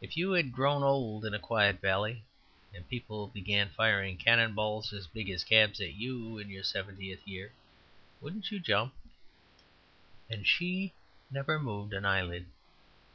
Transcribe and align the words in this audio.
If 0.00 0.16
you 0.16 0.32
had 0.32 0.54
grown 0.54 0.82
old 0.82 1.26
in 1.26 1.34
a 1.34 1.38
quiet 1.38 1.78
valley, 1.82 2.24
and 2.72 2.88
people 2.88 3.26
began 3.26 3.68
firing 3.68 4.16
cannon 4.16 4.54
balls 4.54 4.90
as 4.94 5.06
big 5.06 5.28
as 5.28 5.44
cabs 5.44 5.82
at 5.82 5.92
you 5.92 6.38
in 6.38 6.48
your 6.48 6.62
seventieth 6.64 7.28
year, 7.28 7.52
wouldn't 8.22 8.50
you 8.50 8.58
jump 8.58 8.94
and 10.30 10.46
she 10.46 10.94
never 11.30 11.60
moved 11.60 11.92
an 11.92 12.06
eyelid. 12.06 12.46